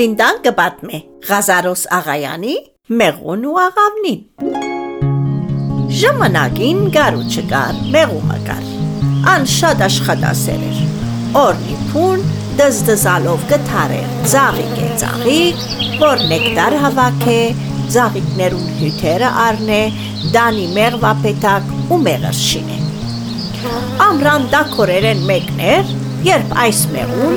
[0.00, 2.52] Լինդան կպատմե Ղազարոս աղայանի
[3.00, 4.20] մեղուն ու աղավնին։
[5.98, 8.70] Ժամանակին գարուչը կար, մեղումը կար։
[9.32, 10.80] Ան շատ աշխատասեր էր։
[11.42, 12.24] Օրնի փուն
[12.62, 15.68] դզդզալով գթարեր, ծաղիկ է ծաղիկ,
[16.06, 17.38] որ նեկտար հավաք է,
[17.96, 19.82] ծաղիկներուն հյութերը առնե,
[20.38, 22.80] դանի մեղվապետակ ու մեղրշին է։
[24.08, 25.92] Ամրան դակորերեն մեկներ,
[26.26, 27.36] երբ այս մեղուն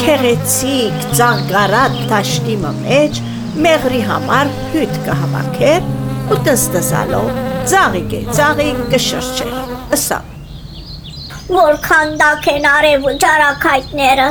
[0.00, 3.22] քեղեցիկ ծաղգարատ տաշտիմը մեջ
[3.66, 5.88] մեղրի համար հյութ կհավաքեր
[6.30, 7.32] ու տստզալով
[7.72, 9.56] ծաղիկ է ծաղիկ կշրջեր
[9.98, 10.20] ըսա
[11.50, 14.26] Որքան դակ են արև ու ճարակայտները,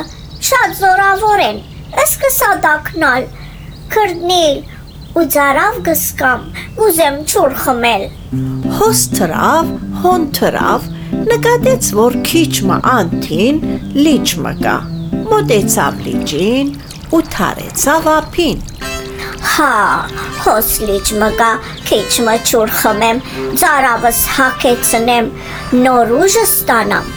[0.48, 1.58] շատ զորավոր են,
[2.00, 3.26] ըսկսա դակնալ,
[3.92, 4.62] կրդնիլ
[5.20, 6.46] ու ձարավ գսկամ,
[6.86, 8.06] ուզեմ չուր խմել։
[8.78, 13.60] Հոս թրավ, հոն թրավ, նկատեց, որ քիչմը անթին
[13.96, 14.74] լիճմը կա։
[15.30, 16.72] Մոտեցավ լիճին
[17.16, 18.60] ու թարեցավ ափին։
[19.50, 19.74] Հա,
[20.44, 21.50] հոս լիճմը կա,
[21.88, 23.22] քիչմը չուր խմեմ,
[23.62, 25.30] ծարավս հակեցնեմ,
[25.84, 27.08] նոր ուժը ստանամ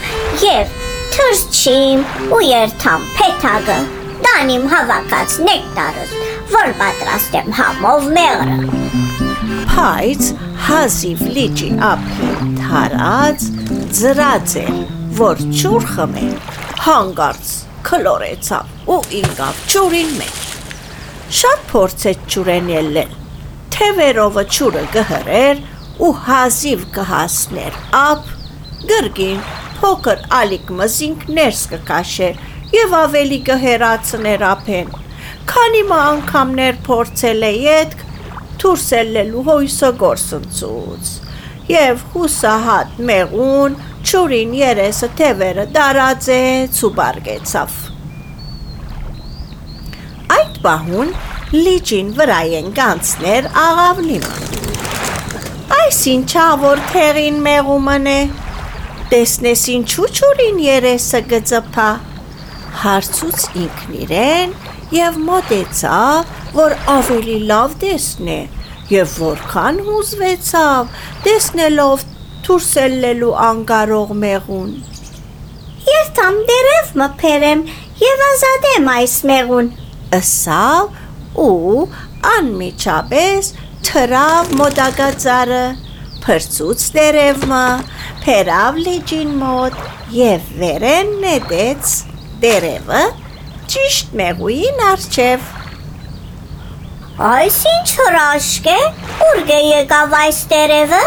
[0.43, 0.77] եւ
[1.13, 3.77] թրջիմ ու երթամ փեթագը,
[4.25, 6.15] դանիմ հավաքած նեկտարս,
[6.53, 8.57] որ պատրաստեմ համով մեղրը։
[9.73, 10.33] Փայց
[10.63, 13.41] հազիվ լիճի ափին թարած
[13.97, 14.75] ձրած էր,
[15.17, 16.37] որ ճուր խմել,
[16.85, 17.49] հանգարց
[17.89, 20.37] քլորեցավ ու ինգավ ճուրին մեջ։
[21.39, 23.11] Շատ փորձեց ճուրեն ելնել,
[23.75, 25.61] թևերովը ճուրը գհրեր
[26.07, 28.31] ու հազիվ կհասներ ափ,
[28.93, 29.43] գրգին
[29.81, 32.41] փոքր ալիք մզինք ներս կկաշեր
[32.77, 34.97] եւ ավելի կհերացներ ափեն։
[35.51, 38.09] Քանի մա անգամներ փորձել է յետք,
[38.63, 41.13] թուրսելելու հույսը գործընծուց
[41.69, 47.77] եւ հուսահատ մեղուն ճուրին երեսը թևերը դարածեց ու բարգեցավ։
[50.35, 51.13] Այդ բահուն
[51.53, 54.33] լիճին վրայեն կանցներ աղավնիմը։
[55.77, 58.19] Այս ինչա որ թեղին մեղումն է,
[59.13, 61.89] տեսնես ինչու ճուրին երեսը գծպա,
[62.83, 64.55] հարցուց ինքն իրեն
[64.97, 68.39] և մոտեցավ, որ ավելի լավ տեսնե,
[68.93, 72.03] եւ որքան հուզվեցավ, տեսնելով
[72.47, 74.73] թուրսելելու անկարող մեղուն։
[75.87, 77.63] Երթամ դերև մփերեմ
[78.03, 79.71] եւ ազատեմ այս մեղուն։
[80.19, 81.87] Ըսավ ու
[82.33, 83.49] անմիջապես
[83.87, 85.63] թրավ մոտակածարը,
[86.23, 87.65] փրծուց դերևը,
[88.23, 89.81] փերավ լիճին մոտ
[90.15, 91.97] եւ վերեն նետեց
[92.43, 93.03] դերևը
[93.73, 95.51] ճիշտ մեղուին արջև։
[97.13, 98.77] Այս ինչ հրաշք է,
[99.21, 101.01] ուրգե եկավ այս տերևը։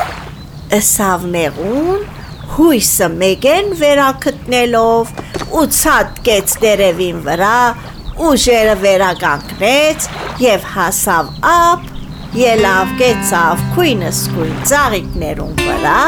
[0.77, 2.05] Ըսավ մեղուն,
[2.53, 5.09] հույսը մեգեն վերակտնելով
[5.59, 7.57] ու ցածկեց տերևին վրա,
[8.23, 10.07] ուժերը վերականգնեց
[10.45, 11.89] եւ հասավ ափ,
[12.39, 16.05] ելավ կեցավ քույնս քույն ծաղիկներուն վրա,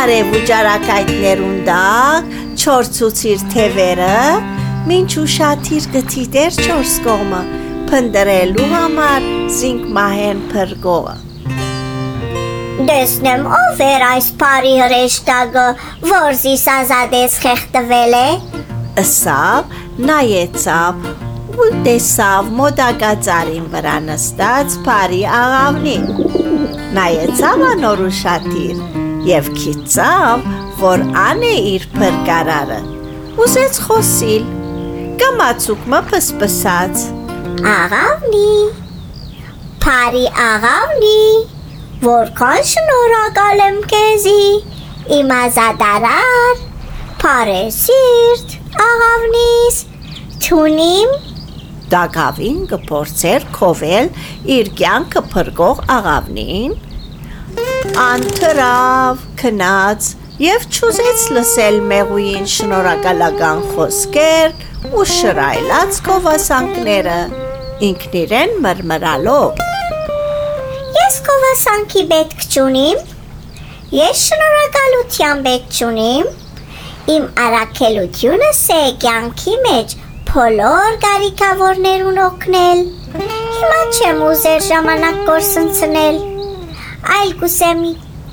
[0.00, 1.84] արև ու ճարակայտներուն դա,
[2.58, 4.18] չորցուցիր թևերը,
[4.90, 7.44] մինչ ուշաթիր գթի դեր չորս կողմը,
[7.90, 9.26] փնդրելու համար
[9.56, 11.14] զինք մահեն փրկողը։
[12.86, 15.64] Դեսնեմ ով էր այս բարի հրեշտակը,
[16.06, 18.26] որ զիս ազատես խեղտվել է։
[19.00, 19.72] Ասավ,
[20.10, 21.08] նայեցավ
[21.56, 26.06] ու տեսավ մոտակածարին վրա նստած բարի աղավնին։
[27.00, 28.84] Նայեցավ անորուշատիր
[29.32, 30.46] եւ քիծավ,
[30.84, 32.80] որ ան է իր փրկարարը։
[33.46, 34.50] Ուզեց խոսիլ,
[35.22, 37.06] կամացուկ մը պսպսած
[37.64, 38.56] Աղավնի,
[39.80, 41.20] Փարի աղավնի,
[42.02, 44.42] որքան շնորհակալ եմ քեզի,
[45.16, 46.60] իմ ազատարար,
[47.22, 48.56] Փարեսիրտ,
[48.86, 49.78] աղավնիս,
[50.46, 51.14] թունիմ
[51.94, 54.12] Դագավին կփորձեր քովել
[54.58, 56.76] իր կյանքը փրկող աղավնին,
[58.04, 60.12] անտրավ, քնած
[60.42, 67.18] եւ ճուզեց լսել մեղուին շնորհակալական խոսքեր ու շրայլած կովասանքները
[67.84, 69.58] ինքն իրեն մրմրալով։
[70.96, 73.02] Ես կովասանքի պետք չունիմ,
[73.96, 76.30] ես շնորհակալության պետք չունիմ,
[77.16, 79.92] իմ արաքելությունս է կյանքի մեջ
[80.30, 82.80] փոլոր կարիքավորներուն օգնել։
[83.18, 86.18] Հիմա չեմ ուզեր ժամանակ կորսնցնել,
[87.18, 87.84] այլ կուսեմ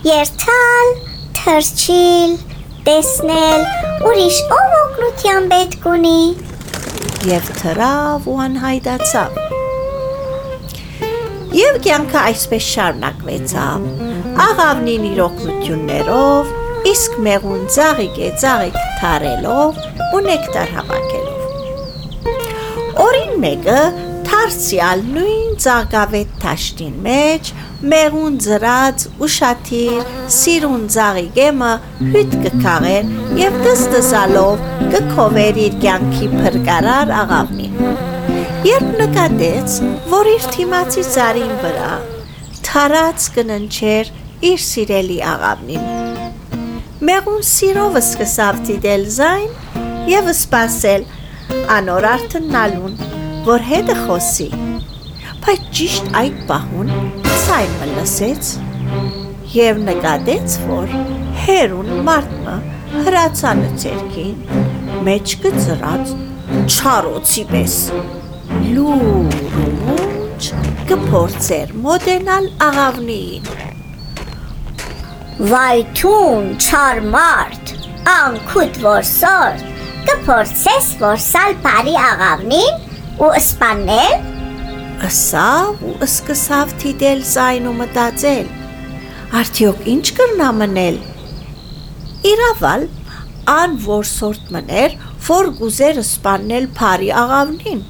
[0.07, 0.95] երթալ,
[1.43, 2.39] թրջիլ,
[2.87, 3.69] տեսնել,
[4.07, 6.19] ուրիշ ով օգնության պետք ունի
[7.23, 9.35] եւ թրավ ու անհայտացավ։
[11.55, 13.85] Եվ կյանքը այսպես շարունակվեցավ։
[14.43, 16.49] Աղավնին իր օգնություններով,
[16.91, 19.71] իսկ մեղուն ծաղիկ է ծաղիկ թարելով
[20.17, 21.39] ու նեկտար հավաքելով։
[23.07, 23.81] Օրին մեկը
[24.33, 27.49] Թարսիալ նույն ցաղավետ ճաշտին մեջ
[27.91, 31.69] մեղուն ծրած ուշաթիր սիրուն ցաղի գեմը
[32.15, 34.65] հույտ կքաղեր եւ դստսալով
[34.95, 37.77] կքովեր իր կյանքի փրկարար աղավնին
[38.71, 39.77] երբ նկատեց
[40.15, 41.93] որ իր թիմացի ցարին վրա
[42.71, 44.13] թարած կննչեր
[44.49, 45.89] իր սիրելի աղավնին
[47.11, 49.83] մեղուն սիրով սկսավ դիտել զայն
[50.17, 51.11] եւ սпасել
[51.77, 54.45] անորար տնալուն որ հետը խոսի։
[55.43, 56.91] Բայց ճիշտ այդ պահուն
[57.27, 58.51] ցայմը լսեց
[59.53, 60.93] եւ նկատեց, որ
[61.41, 62.53] հերուն մարդը
[62.93, 66.13] հրացանը ցերքին մեջ կծրած
[66.69, 67.75] չարոցի պես
[68.77, 70.49] լուրջ
[70.93, 73.51] կփորձեր մոդենալ աղավնին
[75.51, 77.75] Վայթուն չար մարդ,
[78.13, 79.63] անքուտ որսոր,
[80.07, 82.82] կփորձես որսալ բարի աղավնին
[83.21, 84.31] ու սպանել
[85.03, 88.47] Ասավ ու սկսավ թիդել զայն ու մտածել։
[89.39, 90.97] Արդյոք ինչ կրնա մնել։
[92.29, 92.85] Իրավալ
[93.53, 94.95] ան որսորտ մներ,
[95.27, 97.83] որ գուզեր սպանել բարի աղավնին։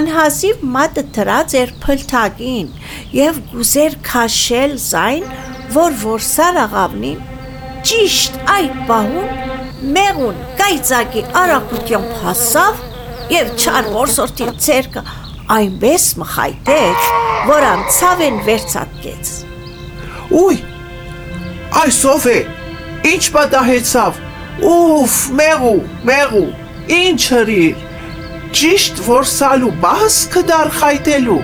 [0.00, 2.68] Անհազիվ մատը տրած էր փլթագին
[3.20, 5.32] եւ գուզեր քաշել զայն,
[5.80, 7.24] որ որսար աղավնին
[7.90, 12.88] ճիշտ այդ պահուն մեղուն կայծակի արակությամբ հասավ
[13.30, 15.02] եւ չար որսորդի ցերկը
[15.50, 17.06] այնպես մխայտեց,
[17.50, 19.30] որ անցավեն վերցատկեց։
[20.40, 20.58] Ուй,
[21.80, 22.40] այսով է,
[23.10, 24.20] ինչ պատահեցավ,
[24.70, 25.78] ուվ, մեղու,
[26.10, 26.44] մեղու,
[27.00, 27.88] ինչ հրիր,
[28.60, 31.40] ճիշտ որսալու բաս կդար խայտելու։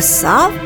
[0.00, 0.60] Ասավ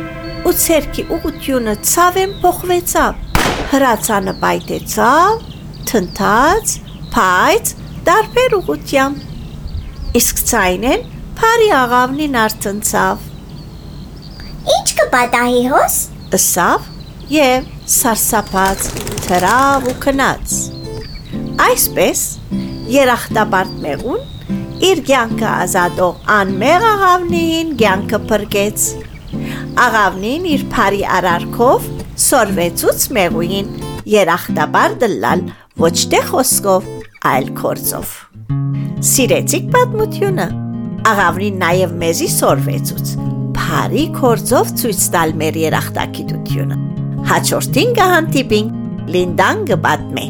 [0.49, 3.25] ու ցերկի ուղությունը ցավեն փոխվեցավ։
[3.73, 5.49] Հրացանը պայտեցավ,
[5.89, 6.77] թնթաց,
[7.13, 7.75] փայց,
[8.09, 9.28] դարբեր ուղությամբ։
[10.17, 11.03] Իսկ ցայնեն
[11.39, 13.27] Փարի աղավնին արցնցավ,
[14.69, 15.97] Ինչ կպատահի հոս
[16.39, 16.87] ըսավ
[17.33, 18.87] եւ սարսափած
[19.27, 20.57] թրավ ու քնած։
[21.67, 22.25] Այսպես
[22.95, 24.59] երախտաբարդ մեղուն
[24.89, 28.89] իր կյանքը ազատող անմեղ աղավնին կյանքը փրկեց։
[29.87, 31.89] Աղավնին իր բարի արարքով
[32.29, 33.73] սորվեցուց մեղուին
[34.19, 35.49] երախտաբար դլալ
[35.85, 36.93] ոչ թե խոսքով,
[37.33, 38.17] այլ կորձով։
[38.99, 40.45] Սիրեցիք պատմությունը։
[41.07, 43.13] Աղավնին նաև մեզի սորվեցուց։
[43.59, 46.81] Փարի կորձով ցույց տալ մեր երախտագիտությունը։
[47.31, 50.29] Հաջորդին կհանդիպինք Լինդան կպատմի։